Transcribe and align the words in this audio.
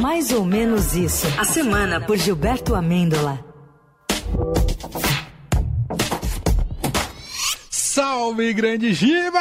Mais 0.00 0.32
ou 0.32 0.44
menos 0.44 0.94
isso. 0.94 1.26
A 1.38 1.44
semana 1.44 2.00
por 2.00 2.16
Gilberto 2.16 2.74
Amêndola. 2.74 3.44
Salve, 7.70 8.54
grande 8.54 8.94
Giba! 8.94 9.38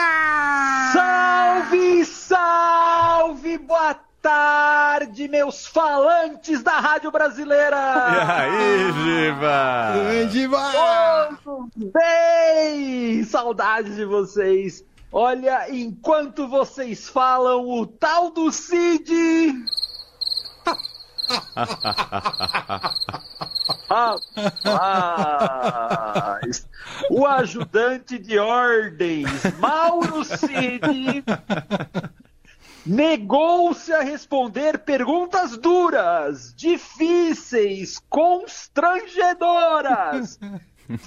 Salve, 0.91 2.05
salve, 2.05 3.57
boa 3.59 3.95
tarde, 4.21 5.27
meus 5.29 5.65
falantes 5.65 6.61
da 6.61 6.79
Rádio 6.79 7.11
Brasileira! 7.11 7.77
E 7.77 8.31
aí, 8.31 8.91
Giba? 8.91 9.93
Oi, 10.09 10.29
Giba! 10.29 11.37
Tudo 11.43 11.91
bem? 11.93 13.23
Saudades 13.23 13.95
de 13.95 14.03
vocês. 14.03 14.83
Olha, 15.13 15.67
enquanto 15.69 16.47
vocês 16.47 17.09
falam, 17.09 17.67
o 17.69 17.85
tal 17.85 18.31
do 18.31 18.51
Cid. 18.51 19.11
Rapaz, 24.63 26.65
o 27.09 27.25
ajudante 27.25 28.17
de 28.17 28.39
ordens, 28.39 29.43
Mauro 29.59 30.23
Cid, 30.23 31.25
negou-se 32.85 33.91
a 33.93 34.01
responder 34.01 34.79
perguntas 34.79 35.57
duras, 35.57 36.53
difíceis, 36.55 38.01
constrangedoras. 38.09 40.39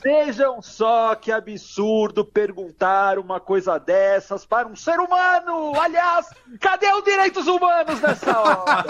Vejam 0.03 0.63
só 0.63 1.15
que 1.15 1.31
absurdo 1.33 2.25
perguntar 2.25 3.19
uma 3.19 3.41
coisa 3.41 3.79
dessas 3.79 4.47
para 4.47 4.69
um 4.69 4.77
ser 4.77 4.99
humano! 4.99 5.73
Aliás, 5.79 6.29
cadê 6.61 6.91
os 6.93 7.05
direitos 7.05 7.47
humanos 7.47 8.01
nessa 8.01 8.41
hora? 8.41 8.85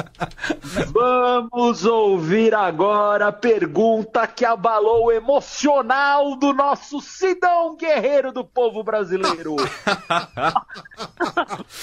Vamos 0.93 1.85
ouvir 1.85 2.55
agora 2.55 3.29
a 3.29 3.33
pergunta 3.33 4.27
que 4.27 4.45
abalou 4.45 5.07
o 5.07 5.13
emocional 5.13 6.37
do 6.37 6.53
nosso 6.53 7.01
Sidão 7.01 7.77
Guerreiro 7.77 8.33
do 8.33 8.45
povo 8.45 8.83
brasileiro. 8.83 9.57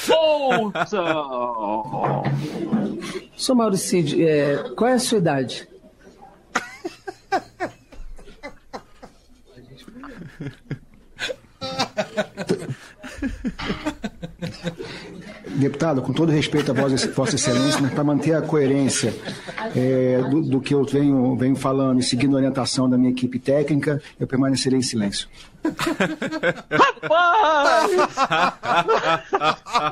Ouçam! 0.10 2.24
Sou 3.36 3.56
Mauricide, 3.56 4.28
é, 4.28 4.58
qual 4.76 4.90
é 4.90 4.94
a 4.94 5.00
sua 5.00 5.18
idade? 5.18 5.68
Deputado, 15.60 16.02
com 16.02 16.14
todo 16.14 16.32
respeito 16.32 16.72
a 16.72 16.74
Vossa, 16.74 17.36
Excelência, 17.36 17.82
mas 17.82 17.92
para 17.92 18.04
manter 18.04 18.34
a 18.34 18.42
coerência 18.42 19.14
é, 19.76 20.22
do, 20.30 20.42
do, 20.42 20.62
que 20.62 20.74
eu 20.74 20.84
venho, 20.84 21.36
venho 21.36 21.56
falando 21.56 22.00
e 22.00 22.04
seguindo 22.04 22.36
a 22.36 22.38
orientação 22.38 22.90
da 22.90 22.98
minha 22.98 23.12
equipe 23.12 23.40
técnica, 23.40 24.02
eu 24.20 24.28
permanecerei 24.28 24.80
em 24.80 24.84
silêncio. 24.84 25.28
Rapaz! 26.72 27.92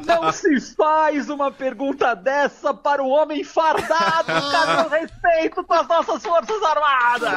Não 0.05 0.31
se 0.31 0.61
faz 0.75 1.29
uma 1.29 1.51
pergunta 1.51 2.15
dessa 2.15 2.73
para 2.73 3.03
o 3.03 3.09
homem 3.09 3.43
fardado! 3.43 4.27
Cadê 4.27 4.87
o 4.87 4.89
respeito 4.89 5.63
com 5.63 5.73
as 5.73 5.87
nossas 5.87 6.23
Forças 6.23 6.61
Armadas? 6.63 7.29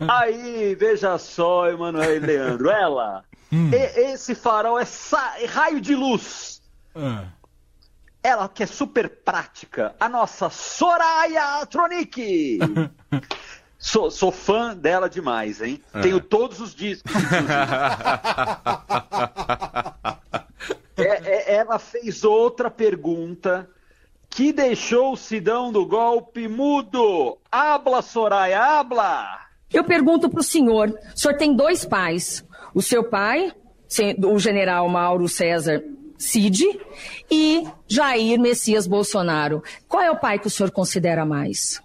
Aí, 0.00 0.74
veja 0.74 1.18
só, 1.18 1.68
Emanuel 1.68 2.16
e 2.16 2.18
Leandro, 2.18 2.70
ela, 2.70 3.24
hum. 3.52 3.70
e, 3.72 4.12
esse 4.12 4.34
farol 4.34 4.78
é, 4.78 4.84
é, 5.38 5.46
raio 5.46 5.80
de 5.80 5.94
luz. 5.94 6.62
Hum. 6.94 7.24
Ela 8.24 8.48
que 8.48 8.62
é 8.62 8.66
super 8.66 9.10
prática, 9.22 9.94
a 10.00 10.08
nossa 10.08 10.48
Soraya 10.48 11.66
Tronic. 11.66 12.58
Sou, 13.76 14.08
sou, 14.10 14.32
fã 14.32 14.74
dela 14.74 15.10
demais, 15.10 15.60
hein? 15.60 15.78
É. 15.92 16.00
Tenho 16.00 16.18
todos 16.18 16.58
os 16.58 16.74
discos. 16.74 17.12
é, 20.96 21.02
é, 21.02 21.56
ela 21.56 21.78
fez 21.78 22.24
outra 22.24 22.70
pergunta 22.70 23.68
que 24.30 24.54
deixou 24.54 25.12
o 25.12 25.18
Sidão 25.18 25.70
do 25.70 25.84
golpe 25.84 26.48
mudo. 26.48 27.36
Habla, 27.52 28.00
Soraya, 28.00 28.58
habla! 28.58 29.38
Eu 29.70 29.84
pergunto 29.84 30.30
para 30.30 30.40
o 30.40 30.42
senhor: 30.42 30.98
o 31.14 31.18
senhor 31.18 31.36
tem 31.36 31.54
dois 31.54 31.84
pais. 31.84 32.42
O 32.74 32.80
seu 32.80 33.04
pai, 33.04 33.52
o 34.26 34.38
general 34.38 34.88
Mauro 34.88 35.28
César 35.28 35.84
Cid, 36.24 36.64
e 37.30 37.66
Jair 37.86 38.40
Messias 38.40 38.86
Bolsonaro. 38.86 39.62
Qual 39.88 40.02
é 40.02 40.10
o 40.10 40.18
pai 40.18 40.38
que 40.38 40.46
o 40.46 40.50
senhor 40.50 40.70
considera 40.70 41.24
mais? 41.24 41.82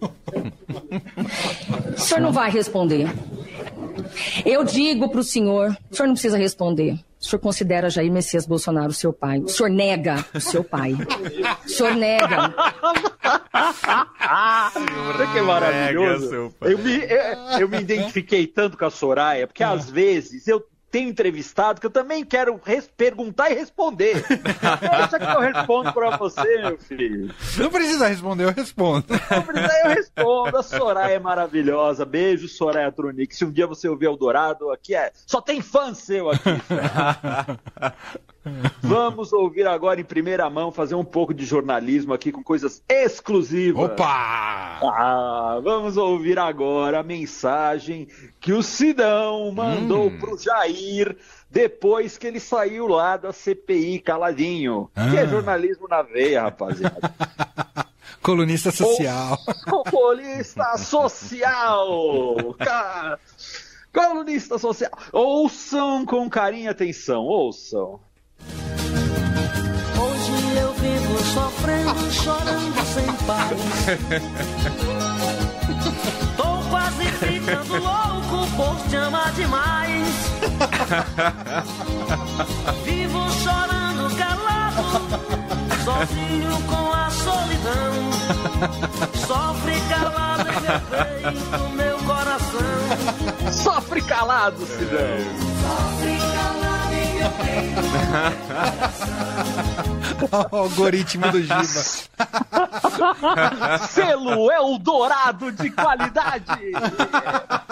O 0.00 2.00
senhor 2.00 2.20
não 2.20 2.32
vai 2.32 2.50
responder. 2.50 3.06
Eu 4.44 4.64
digo 4.64 5.10
para 5.10 5.20
o 5.20 5.24
senhor, 5.24 5.76
o 5.90 5.94
senhor 5.94 6.06
não 6.06 6.14
precisa 6.14 6.38
responder. 6.38 6.94
O 7.20 7.24
senhor 7.24 7.40
considera 7.40 7.90
Jair 7.90 8.10
Messias 8.10 8.46
Bolsonaro 8.46 8.94
seu 8.94 9.12
pai. 9.12 9.40
O 9.40 9.48
senhor 9.48 9.68
nega 9.68 10.24
o 10.34 10.40
seu 10.40 10.64
pai. 10.64 10.94
O 11.66 11.68
senhor 11.68 11.94
nega. 11.94 12.54
Olha 15.14 15.26
que 15.32 15.40
maravilhoso. 15.42 16.54
Eu 16.62 16.78
me, 16.78 16.96
eu, 16.96 17.60
eu 17.60 17.68
me 17.68 17.80
identifiquei 17.80 18.46
tanto 18.46 18.78
com 18.78 18.86
a 18.86 18.90
Soraya, 18.90 19.46
porque 19.46 19.62
às 19.62 19.90
vezes 19.90 20.48
eu 20.48 20.64
tenho 20.90 21.08
entrevistado 21.08 21.80
que 21.80 21.86
eu 21.86 21.90
também 21.90 22.24
quero 22.24 22.60
perguntar 22.96 23.50
e 23.50 23.54
responder. 23.54 24.14
Deixa 24.26 25.18
que 25.18 25.24
eu 25.24 25.40
respondo 25.40 25.92
para 25.92 26.16
você, 26.16 26.62
meu 26.62 26.78
filho. 26.78 27.34
Não 27.56 27.70
precisa 27.70 28.08
responder, 28.08 28.44
eu 28.44 28.52
respondo. 28.52 29.06
Não 29.30 29.42
precisa, 29.42 29.72
eu 29.84 29.90
respondo. 29.90 30.58
A 30.58 30.62
Soraya 30.62 31.14
é 31.14 31.18
maravilhosa. 31.18 32.04
Beijo, 32.04 32.48
Soraya 32.48 32.90
Tronic. 32.90 33.34
Se 33.34 33.44
um 33.44 33.50
dia 33.50 33.66
você 33.66 33.88
ouvir 33.88 34.06
Eldorado, 34.06 34.70
aqui 34.70 34.94
é. 34.94 35.12
Só 35.26 35.40
tem 35.40 35.62
fã 35.62 35.94
seu 35.94 36.30
aqui. 36.30 36.50
Vamos 38.82 39.32
ouvir 39.32 39.66
agora 39.66 40.00
em 40.00 40.04
primeira 40.04 40.48
mão, 40.48 40.72
fazer 40.72 40.94
um 40.94 41.04
pouco 41.04 41.34
de 41.34 41.44
jornalismo 41.44 42.14
aqui 42.14 42.32
com 42.32 42.42
coisas 42.42 42.82
exclusivas. 42.88 43.90
Opa! 43.90 44.80
Ah, 44.82 45.60
vamos 45.62 45.96
ouvir 45.96 46.38
agora 46.38 47.00
a 47.00 47.02
mensagem 47.02 48.08
que 48.40 48.52
o 48.52 48.62
Sidão 48.62 49.52
mandou 49.52 50.08
hum. 50.08 50.18
pro 50.18 50.38
Jair 50.38 51.16
depois 51.50 52.16
que 52.16 52.26
ele 52.26 52.40
saiu 52.40 52.86
lá 52.86 53.16
da 53.16 53.32
CPI 53.32 53.98
caladinho. 54.00 54.90
Ah. 54.94 55.10
Que 55.10 55.18
é 55.18 55.26
jornalismo 55.26 55.86
na 55.88 56.02
veia, 56.02 56.42
rapaziada. 56.42 56.98
Colunista 58.22 58.70
social. 58.70 59.38
O, 59.66 59.82
colunista 59.90 60.76
social! 60.76 62.54
Cara, 62.58 63.18
colunista 63.92 64.58
social. 64.58 64.90
Ouçam 65.10 66.04
com 66.04 66.28
carinho 66.28 66.64
e 66.64 66.68
atenção, 66.68 67.22
ouçam. 67.22 67.98
Sofrendo, 71.18 72.10
chorando 72.12 72.84
sem 72.86 73.06
paz. 73.26 73.58
Tô 76.36 76.58
quase 76.70 77.04
ficando 77.04 77.78
louco 77.78 78.46
por 78.56 78.76
te 78.88 78.96
amar 78.96 79.32
demais. 79.32 80.08
Vivo 82.84 83.30
chorando 83.42 84.16
calado, 84.16 84.82
sozinho 85.84 86.62
com 86.62 86.92
a 86.92 87.10
solidão. 87.10 88.10
Sofre 89.26 89.80
calado 89.88 90.48
em 90.50 90.60
meu 90.60 90.80
peito, 90.90 91.70
meu 91.76 91.98
coração. 91.98 93.52
Sofre 93.52 94.02
calado, 94.02 94.66
Sidão. 94.66 95.18
Sofre 95.60 96.18
calado. 96.34 96.50
O 100.50 100.56
algoritmo 100.56 101.30
do 101.30 101.40
Giba. 101.42 101.64
Selo 103.88 104.50
Eldorado 104.50 105.52
de 105.52 105.70
qualidade. 105.70 106.44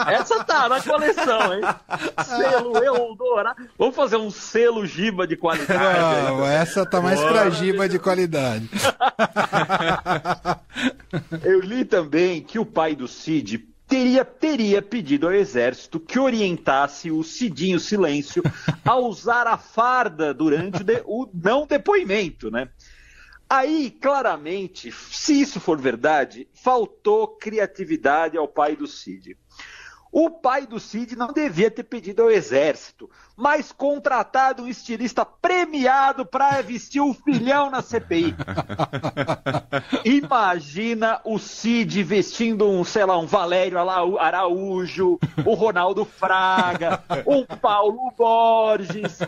Essa 0.06 0.44
tá 0.44 0.68
na 0.68 0.80
coleção, 0.80 1.54
hein? 1.54 1.62
Selo 2.24 2.76
Eldorado. 2.82 3.68
Vamos 3.78 3.96
fazer 3.96 4.16
um 4.16 4.30
selo 4.30 4.86
Giba 4.86 5.26
de 5.26 5.36
qualidade. 5.36 6.28
Não, 6.28 6.46
essa 6.46 6.84
tá 6.86 7.00
mais 7.00 7.18
Boa. 7.20 7.32
pra 7.32 7.50
Giba 7.50 7.88
de 7.88 7.98
qualidade. 7.98 8.68
Eu 11.42 11.60
li 11.60 11.84
também 11.84 12.40
que 12.42 12.58
o 12.58 12.66
pai 12.66 12.94
do 12.94 13.08
Cid 13.08 13.66
teria, 13.88 14.24
teria 14.24 14.82
pedido 14.82 15.26
ao 15.26 15.32
exército 15.32 15.98
que 15.98 16.18
orientasse 16.18 17.10
o 17.10 17.24
Cidinho 17.24 17.80
Silêncio 17.80 18.42
a 18.84 18.96
usar 18.96 19.46
a 19.46 19.56
farda 19.56 20.34
durante 20.34 20.84
o, 21.06 21.28
não 21.32 21.66
depoimento, 21.66 22.50
né? 22.50 22.68
Aí, 23.50 23.90
claramente, 23.90 24.92
se 24.92 25.40
isso 25.40 25.58
for 25.58 25.80
verdade, 25.80 26.46
faltou 26.52 27.28
criatividade 27.28 28.36
ao 28.36 28.46
pai 28.46 28.76
do 28.76 28.86
Cid. 28.86 29.38
O 30.10 30.30
pai 30.30 30.66
do 30.66 30.80
Cid 30.80 31.16
não 31.16 31.32
devia 31.32 31.70
ter 31.70 31.82
pedido 31.82 32.22
ao 32.22 32.30
exército, 32.30 33.10
mas 33.36 33.70
contratado 33.70 34.62
um 34.62 34.68
estilista 34.68 35.24
premiado 35.24 36.24
para 36.24 36.62
vestir 36.62 37.00
o 37.00 37.12
filhão 37.12 37.70
na 37.70 37.82
CPI. 37.82 38.34
Imagina 40.04 41.20
o 41.24 41.38
Cid 41.38 42.02
vestindo 42.02 42.68
um, 42.68 42.84
sei 42.84 43.04
lá, 43.04 43.18
um 43.18 43.26
Valério 43.26 43.78
Araújo, 44.18 45.18
o 45.44 45.54
Ronaldo 45.54 46.04
Fraga, 46.04 47.02
um 47.26 47.44
Paulo 47.44 48.10
Borges. 48.16 49.20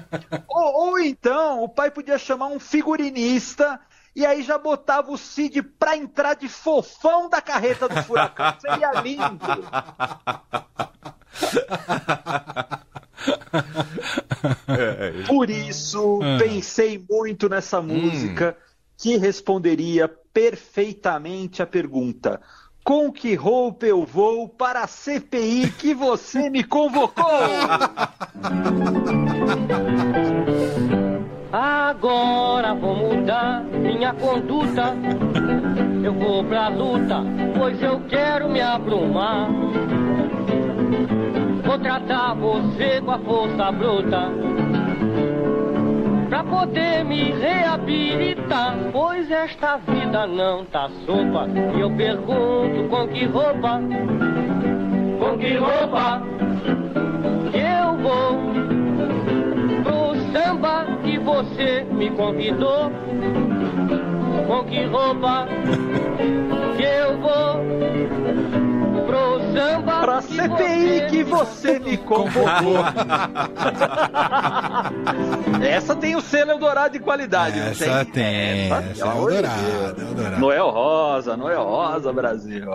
Ou, 0.49 0.89
ou 0.89 0.99
então 0.99 1.63
o 1.63 1.69
pai 1.69 1.91
podia 1.91 2.19
chamar 2.19 2.47
um 2.47 2.59
figurinista 2.59 3.79
e 4.15 4.27
aí 4.27 4.43
já 4.43 4.59
botava 4.59 5.13
o 5.13 5.19
Cid 5.19 5.63
pra 5.63 5.97
entrar 5.97 6.35
de 6.35 6.49
fofão 6.49 7.29
da 7.29 7.41
carreta 7.41 7.89
do 7.89 8.03
furacão. 8.03 8.55
Seria 8.61 8.93
lindo. 9.01 9.39
Por 15.27 15.51
isso, 15.51 16.21
pensei 16.39 17.05
muito 17.09 17.49
nessa 17.49 17.83
música 17.83 18.57
que 18.97 19.17
responderia 19.17 20.09
perfeitamente 20.33 21.63
a 21.63 21.67
pergunta: 21.67 22.41
com 22.85 23.13
que 23.13 23.35
roupa 23.35 23.87
eu 23.87 24.05
vou 24.05 24.49
para 24.49 24.83
a 24.83 24.87
CPI 24.87 25.73
que 25.79 25.95
você 25.95 26.49
me 26.49 26.65
convocou? 26.65 27.25
Agora 31.53 32.75
vou 32.75 32.95
mudar 32.95 33.65
minha 33.65 34.15
conduta. 34.15 34.95
Eu 36.05 36.15
vou 36.15 36.45
pra 36.45 36.69
luta, 36.69 37.25
pois 37.59 37.83
eu 37.83 38.01
quero 38.09 38.49
me 38.49 38.61
abrumar. 38.61 39.51
Vou 41.65 41.79
tratar 41.79 42.35
você 42.35 43.01
com 43.01 43.11
a 43.11 43.19
força 43.19 43.73
bruta. 43.73 44.33
Pra 46.29 46.45
poder 46.45 47.05
me 47.05 47.33
reabilitar, 47.33 48.77
pois 48.93 49.31
esta 49.31 49.77
vida 49.79 50.27
não 50.27 50.65
tá 50.67 50.89
sopa. 51.07 51.49
E 51.77 51.81
eu 51.81 51.91
pergunto 51.91 52.89
com 52.89 53.09
que 53.09 53.25
roupa, 53.27 53.81
com 55.19 55.39
que 55.39 55.57
roupa 55.57 56.23
que 57.51 57.59
eu 57.59 57.97
vou 57.97 58.61
samba 60.33 60.87
que 61.03 61.19
você 61.19 61.85
me 61.91 62.11
convidou. 62.11 62.91
Com 64.47 64.65
que 64.65 64.85
roupa 64.85 65.47
que 66.77 66.83
eu 66.83 67.19
vou 67.19 67.31
pro 67.31 67.40
samba? 69.53 70.01
Pra 70.01 70.23
que 70.23 70.35
CPI 70.37 71.07
que 71.11 71.25
você 71.25 71.79
me 71.79 71.97
convocou. 71.97 72.85
Essa 75.63 75.95
tem 75.97 76.15
o 76.17 76.21
selo 76.21 76.51
Eldorado 76.53 76.93
de 76.93 76.99
qualidade, 77.01 77.59
não 77.59 77.67
Essa 77.69 78.05
tem, 78.05 78.67
Essa, 78.67 78.83
essa 78.91 79.07
pelo 79.13 79.31
é 79.31 79.37
Eldorado. 79.37 80.01
Eldorado. 80.01 80.39
Noel 80.41 80.71
Rosa, 80.71 81.37
Noel 81.37 81.63
Rosa, 81.65 82.13
Brasil. 82.13 82.71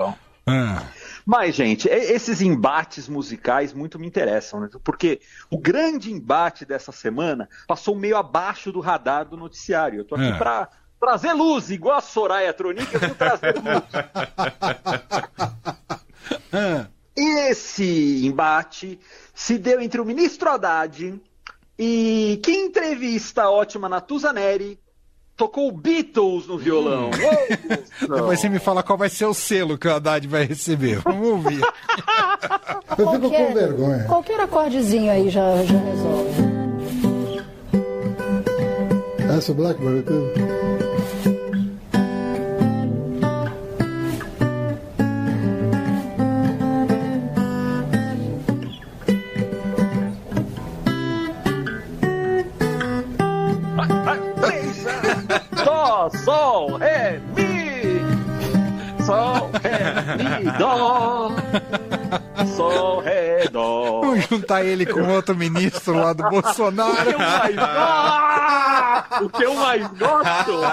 Ah, 0.48 0.83
Mas, 1.25 1.56
gente, 1.56 1.88
esses 1.89 2.39
embates 2.42 3.10
musicais 3.10 3.74
muito 3.74 3.98
me 3.98 4.06
interessam, 4.06 4.60
né? 4.60 4.69
Porque 4.83 5.19
o 5.50 5.57
grande 5.57 6.12
embate 6.12 6.66
dessa 6.66 6.92
semana 6.92 7.50
passou 7.68 7.95
meio 7.95 8.16
abaixo 8.18 8.71
do 8.71 8.80
radar 8.80 9.25
do 9.25 9.36
noticiário. 9.36 10.00
Eu 10.01 10.06
tô 10.06 10.13
aqui 10.16 10.25
É. 10.28 10.38
pra 10.38 10.68
trazer 11.00 11.33
luz, 11.33 11.71
igual 11.71 11.98
a 11.98 12.01
Soraya 12.01 12.54
Tronic, 12.54 12.94
eu 12.94 13.00
vou 13.00 13.16
trazer 13.16 13.56
luz. 13.56 13.83
ah, 16.51 16.88
E 17.16 17.50
esse 17.50 18.25
embate 18.25 19.00
se 19.33 19.57
deu 19.57 19.81
entre 19.81 20.01
o 20.01 20.06
ministro 20.06 20.50
Haddad 20.50 21.19
e 21.77 22.39
que 22.44 22.51
entrevista 22.51 23.50
ótima 23.50 23.89
Natuza 23.89 24.31
Neri 24.31 24.80
tocou 25.36 25.72
Beatles 25.72 26.48
no 26.48 26.57
violão. 26.57 27.10
Ô, 27.10 27.12
depois 28.16 28.39
você 28.39 28.50
me 28.50 28.60
fala 28.60 28.81
qual 28.81 28.98
vai 28.98 29.10
ser 29.10 29.25
o 29.25 29.33
selo 29.33 29.77
que 29.77 29.88
o 29.88 29.94
Haddad 29.94 30.27
vai 30.27 30.44
receber. 30.45 31.00
Vamos 31.00 31.27
ouvir. 31.27 31.62
Eu 32.98 33.12
fico 33.12 33.30
com 33.30 33.54
vergonha. 33.54 34.04
Qualquer 34.06 34.39
acordezinho 34.39 35.12
aí 35.12 35.30
já, 35.30 35.63
já 35.66 35.78
resolve. 35.78 36.56
Essa 39.38 39.54
Blackberry 39.54 40.04
tudo. 40.04 40.65
So 55.86 56.10
sol, 56.26 56.80
re, 56.80 57.22
mi. 57.36 58.02
Sol, 59.06 59.52
re, 59.64 59.78
mi, 60.18 60.50
do. 60.58 60.74
Sol, 62.56 63.04
re, 63.06 63.15
dó. 63.50 64.01
Vamos 64.01 64.25
juntar 64.27 64.63
ele 64.63 64.86
com 64.86 65.01
outro 65.09 65.36
ministro 65.36 65.95
lá 65.95 66.13
do 66.13 66.24
Bolsonaro. 66.30 67.15
O 69.21 69.30
que 69.30 69.44
eu 69.44 69.53
mais 69.56 69.88
gosto 69.88 70.63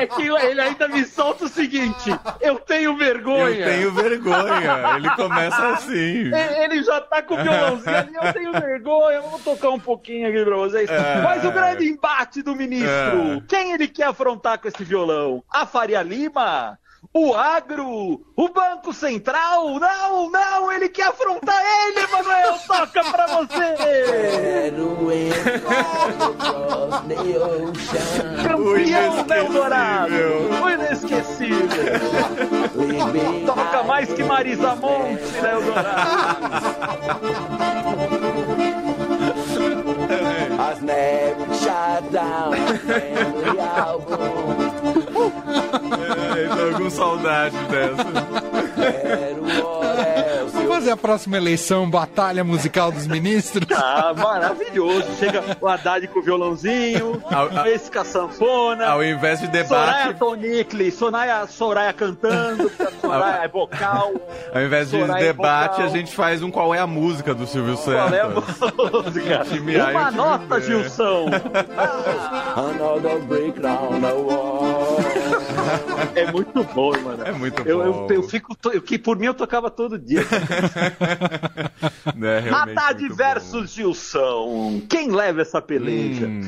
é 0.00 0.06
que 0.06 0.22
ele 0.22 0.60
ainda 0.60 0.88
me 0.88 1.04
solta 1.04 1.44
o 1.44 1.48
seguinte: 1.48 2.10
eu 2.40 2.58
tenho 2.58 2.96
vergonha. 2.96 3.66
Eu 3.66 3.70
tenho 3.70 3.92
vergonha. 3.92 4.96
Ele 4.96 5.10
começa 5.10 5.68
assim. 5.70 6.30
Ele 6.62 6.82
já 6.82 7.00
tá 7.00 7.22
com 7.22 7.34
o 7.34 7.42
violãozinho 7.42 7.96
ali, 7.96 8.14
eu 8.14 8.32
tenho 8.32 8.52
vergonha, 8.52 9.20
vamos 9.22 9.42
tocar 9.42 9.70
um 9.70 9.80
pouquinho 9.80 10.28
aqui 10.28 10.44
pra 10.44 10.56
vocês. 10.56 10.90
É. 10.90 11.22
Mas 11.22 11.44
o 11.44 11.50
grande 11.50 11.84
embate 11.88 12.42
do 12.42 12.54
ministro, 12.54 12.88
É. 12.88 13.42
quem 13.48 13.72
ele 13.72 13.88
quer 13.88 14.06
afrontar 14.06 14.58
com 14.58 14.68
esse 14.68 14.82
violão? 14.84 15.42
A 15.50 15.66
Faria 15.66 16.02
Lima? 16.02 16.78
O 17.14 17.34
agro? 17.34 18.24
O 18.34 18.48
Banco 18.48 18.90
Central? 18.90 19.78
Não, 19.78 20.30
não, 20.30 20.72
ele 20.72 20.88
quer 20.88 21.08
afrontar 21.08 21.62
ele, 21.62 22.06
Manuel, 22.06 22.58
toca 22.66 23.04
pra 23.04 23.26
você! 23.26 24.72
Campeão 28.42 29.24
da 29.24 29.36
Eldorado! 29.36 30.14
O 30.64 30.70
inesquecível! 30.70 31.68
Toca 33.44 33.82
mais 33.82 34.10
que 34.10 34.24
Marisa 34.24 34.74
Monte 34.76 35.30
da 35.42 35.50
Eldorado! 35.50 36.72
As 40.58 40.80
neves 40.80 41.58
shut 41.60 42.10
down. 42.10 42.52
family 42.86 43.60
album. 43.60 44.71
É, 46.52 46.72
tô 46.72 46.78
com 46.84 46.90
saudade 46.90 47.56
dessa. 47.68 48.04
Fazer 48.04 49.31
a 50.92 50.96
próxima 50.96 51.36
eleição, 51.36 51.88
Batalha 51.90 52.44
Musical 52.44 52.92
dos 52.92 53.06
Ministros? 53.06 53.66
Ah, 53.94 54.14
maravilhoso! 54.16 55.06
Chega 55.18 55.42
o 55.60 55.66
Haddad 55.68 56.06
com 56.08 56.20
o 56.20 56.22
violãozinho, 56.22 57.22
Ao- 57.30 57.66
esse 57.66 57.90
com 57.90 57.98
a 58.00 58.04
sanfona. 58.04 58.86
Ao 58.86 59.02
invés 59.02 59.40
de 59.40 59.46
Soraya 59.46 59.62
debate, 60.06 60.18
Tonicli, 60.18 60.90
Soraya, 60.92 61.46
Soraya 61.46 61.92
cantando, 61.92 62.70
Soraya 63.00 63.44
é 63.44 63.48
vocal. 63.48 64.12
ao 64.54 64.62
invés 64.62 64.90
de 64.90 64.98
Soraya 65.00 65.24
debate, 65.26 65.72
vocal. 65.76 65.86
a 65.86 65.88
gente 65.88 66.14
faz 66.14 66.42
um 66.42 66.50
qual 66.50 66.74
é 66.74 66.78
a 66.78 66.86
música 66.86 67.34
do 67.34 67.46
Silvio 67.46 67.76
Qual 67.76 67.92
é 68.14 68.20
a 68.20 68.30
Santos. 68.30 68.60
música? 69.04 69.44
Time 69.50 69.76
A 69.80 69.86
o 69.86 69.90
Uma 69.90 70.04
time 70.06 70.16
nota, 70.16 70.54
B. 70.56 70.60
Gilson! 70.62 71.26
Another 72.56 73.18
breakdown 73.22 74.00
the 74.00 74.12
wall. 74.12 74.98
É 76.14 76.30
muito 76.30 76.62
bom, 76.74 76.92
mano. 77.00 77.24
É 77.24 77.32
muito 77.32 77.62
Eu, 77.66 77.82
eu, 77.82 77.92
bom. 77.92 78.06
eu 78.10 78.22
fico. 78.24 78.56
Eu, 78.72 78.82
que 78.82 78.98
por 78.98 79.16
mim 79.18 79.26
eu 79.26 79.34
tocava 79.34 79.70
todo 79.70 79.98
dia. 79.98 80.22
Haddad 82.54 83.00
muito 83.00 83.14
versus 83.16 83.72
Gilson. 83.72 84.82
Quem 84.88 85.10
leva 85.10 85.42
essa 85.42 85.60
peleja? 85.60 86.26
Hum. 86.26 86.40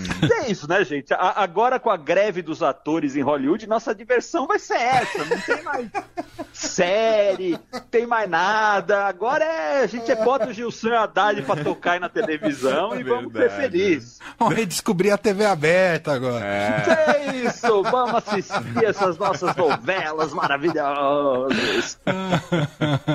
É 0.44 0.50
isso, 0.50 0.68
né, 0.68 0.84
gente? 0.84 1.12
A- 1.14 1.34
agora 1.42 1.78
com 1.78 1.90
a 1.90 1.96
greve 1.96 2.42
dos 2.42 2.62
atores 2.62 3.16
em 3.16 3.22
Hollywood, 3.22 3.66
nossa 3.66 3.94
diversão 3.94 4.46
vai 4.46 4.58
ser 4.58 4.74
essa. 4.78 5.24
Não 5.24 5.38
tem 5.40 5.62
mais 5.62 5.88
série, 6.54 7.58
tem 7.90 8.06
mais 8.06 8.28
nada. 8.30 9.06
Agora 9.06 9.44
é. 9.44 9.82
A 9.82 9.87
gente 9.87 10.14
bota 10.16 10.49
o 10.49 10.52
Gilson 10.52 10.88
e 10.88 10.94
Haddad 10.96 11.42
pra 11.42 11.56
tocar 11.62 11.92
aí 11.92 12.00
na 12.00 12.08
televisão 12.08 12.99
e 12.99 13.02
vamos 13.02 13.32
ser 13.32 13.38
Verdade. 13.40 13.61
felizes. 13.62 14.18
Vamos 14.38 14.54
redescobrir 14.54 15.12
a 15.12 15.18
TV 15.18 15.44
aberta 15.44 16.12
agora. 16.12 16.44
É. 16.44 16.84
É 17.25 17.37
isso, 17.37 17.82
vamos 17.82 18.14
assistir 18.14 18.84
essas 18.84 19.18
nossas 19.18 19.54
novelas 19.56 20.32
maravilhosas. 20.32 21.99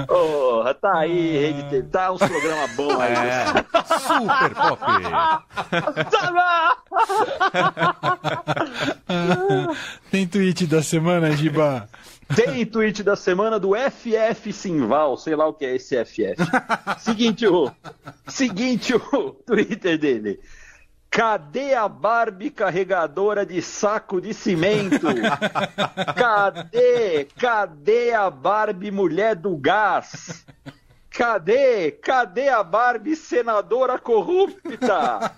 Porra, 0.07 0.73
tá 0.75 0.99
aí, 0.99 1.37
Rede 1.37 1.63
TV, 1.69 1.87
tá 1.89 2.11
uns 2.11 2.19
programas 2.19 2.75
bons 2.75 2.99
aí. 2.99 3.13
É. 3.13 3.45
Super 3.99 4.55
pop. 4.55 4.79
Tweet 10.31 10.67
da 10.67 10.83
semana, 10.83 11.31
Giba? 11.31 11.89
Tem 12.35 12.63
tweet 12.65 13.01
da 13.01 13.15
semana 13.15 13.59
do 13.59 13.71
FF 13.73 14.53
Simval, 14.53 15.17
sei 15.17 15.35
lá 15.35 15.47
o 15.47 15.53
que 15.53 15.65
é 15.65 15.75
esse 15.75 15.95
FF. 16.05 16.35
seguinte 16.99 17.47
o, 17.47 17.71
seguinte 18.27 18.93
o 18.93 19.31
Twitter 19.31 19.97
dele. 19.97 20.39
Cadê 21.09 21.73
a 21.73 21.87
Barbie 21.87 22.51
carregadora 22.51 23.43
de 23.43 23.59
saco 23.63 24.21
de 24.21 24.31
cimento? 24.31 25.07
Cadê? 26.15 27.25
Cadê 27.35 28.13
a 28.13 28.29
Barbie 28.29 28.91
mulher 28.91 29.35
do 29.35 29.57
gás? 29.57 30.45
Cadê? 31.09 31.91
Cadê 31.91 32.49
a 32.49 32.63
Barbie 32.63 33.15
senadora 33.15 33.97
corrupta? 33.97 35.33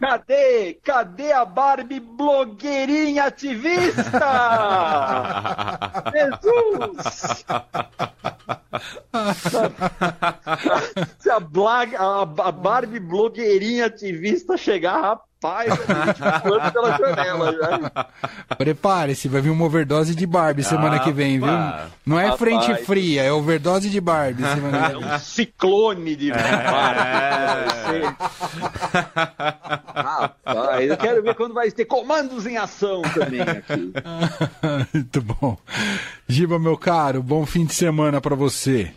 Cadê? 0.00 0.74
Cadê 0.74 1.32
a 1.32 1.44
Barbie 1.44 2.00
blogueirinha 2.00 3.24
ativista? 3.24 4.02
Jesus! 6.14 7.44
Se 11.18 11.30
a, 11.30 11.40
blag, 11.40 11.96
a, 11.96 12.22
a 12.22 12.52
Barbie 12.52 13.00
blogueirinha 13.00 13.86
ativista 13.86 14.56
chegar, 14.56 15.20
gente 15.40 16.42
pulando 16.42 16.72
pela 16.72 16.96
janela 16.98 17.52
já. 18.48 18.56
Prepare-se, 18.56 19.28
vai 19.28 19.40
vir 19.40 19.50
uma 19.50 19.64
overdose 19.64 20.14
de 20.14 20.26
Barbie 20.26 20.64
semana 20.64 20.98
que 20.98 21.12
vem, 21.12 21.38
viu? 21.38 21.46
Não 22.04 22.18
é 22.18 22.24
Rapaz. 22.28 22.38
frente 22.40 22.74
fria, 22.84 23.22
é 23.22 23.32
overdose 23.32 23.88
de 23.88 24.00
Barbie 24.00 24.42
semana 24.54 24.78
que 24.90 24.96
É 24.96 24.98
vem. 24.98 25.04
um 25.14 25.18
ciclone 25.18 26.16
de 26.16 26.30
Barbie. 26.32 26.48
Rapaz, 29.94 30.90
eu 30.90 30.96
quero 30.96 31.22
ver 31.22 31.34
quando 31.34 31.54
vai 31.54 31.70
ter 31.70 31.84
comandos 31.84 32.46
em 32.46 32.56
ação 32.56 33.02
também 33.02 33.40
aqui. 33.42 33.92
Muito 34.94 35.22
bom. 35.22 35.56
Giba, 36.26 36.58
meu 36.58 36.76
caro, 36.76 37.22
bom 37.22 37.44
fim 37.46 37.64
de 37.64 37.74
semana 37.74 38.20
pra 38.20 38.34
você. 38.34 38.92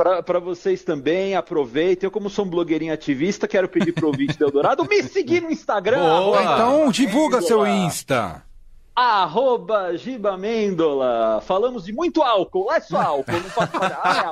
Pra, 0.00 0.22
pra 0.22 0.38
vocês 0.38 0.82
também, 0.82 1.34
aproveitem. 1.34 2.06
Eu, 2.06 2.10
como 2.10 2.30
sou 2.30 2.46
um 2.46 2.48
blogueirinho 2.48 2.90
ativista, 2.90 3.46
quero 3.46 3.68
pedir 3.68 3.92
pro 3.92 4.06
ouvinte 4.06 4.38
do 4.38 4.46
Eldorado 4.46 4.82
me 4.88 5.02
seguir 5.02 5.42
no 5.42 5.50
Instagram. 5.50 6.00
Boa, 6.00 6.42
então 6.42 6.90
divulga 6.90 7.42
seu 7.42 7.64
Mendola. 7.64 7.84
Insta. 7.84 8.42
Arroba 9.00 9.96
Giba 9.96 10.36
Mendola. 10.36 11.40
Falamos 11.46 11.84
de 11.84 11.92
muito 11.92 12.22
álcool. 12.22 12.66
Lá 12.66 12.76
é 12.76 12.80
só 12.80 13.00
álcool, 13.00 13.32
não 13.32 13.40
falar. 13.50 14.00
Ah, 14.02 14.16
é 14.16 14.24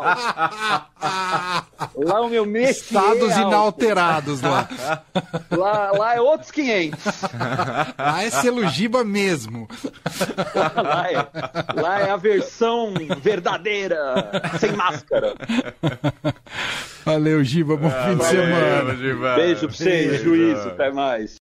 álcool. 1.86 2.04
Lá 2.04 2.20
o 2.20 2.28
meu 2.28 2.44
métier 2.44 2.70
Estados 2.72 3.30
é 3.30 3.34
álcool. 3.34 3.48
inalterados 3.48 4.42
lá. 4.42 4.68
Lá, 5.50 5.92
lá 5.92 6.14
é 6.16 6.20
outros 6.20 6.50
500. 6.50 6.98
Lá 7.98 8.22
é 8.24 8.30
selo 8.30 8.66
Giba 8.68 9.04
mesmo. 9.04 9.66
Lá 10.76 11.10
é, 11.10 11.80
lá 11.80 12.00
é 12.00 12.10
a 12.10 12.16
versão 12.16 12.92
verdadeira, 13.22 14.30
sem 14.58 14.72
máscara. 14.72 15.34
Valeu, 17.04 17.42
Giba, 17.42 17.76
bom 17.76 17.88
fim 17.90 18.10
de 18.10 18.14
Valeu, 18.16 18.24
semana. 18.26 18.96
Giba. 18.96 19.34
Beijo 19.36 19.60
pra 19.60 19.76
vocês, 19.76 20.10
Beijo. 20.10 20.24
juízo, 20.24 20.68
até 20.68 20.90
mais. 20.90 21.36